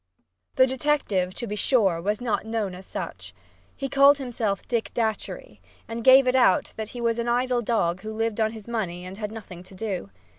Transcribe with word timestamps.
The 0.55 0.65
detective, 0.65 1.35
to 1.35 1.45
be 1.45 1.55
sure, 1.55 2.01
was 2.01 2.21
not 2.21 2.43
known 2.43 2.73
as 2.73 2.87
such. 2.87 3.35
He 3.75 3.87
called 3.87 4.17
himself 4.17 4.67
"Dick 4.67 4.91
Datchery" 4.95 5.61
and 5.87 6.03
gave 6.03 6.25
it 6.25 6.35
out 6.35 6.73
that 6.75 6.89
he 6.89 7.01
was 7.01 7.19
an 7.19 7.27
idle 7.29 7.61
dog 7.61 8.01
who 8.01 8.11
lived 8.11 8.39
on 8.41 8.51
his 8.51 8.67
money 8.67 9.05
and 9.05 9.19
had 9.19 9.31
nothing 9.31 9.61
to 9.61 9.75
do. 9.75 10.09